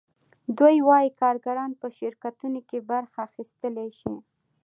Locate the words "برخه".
2.91-3.19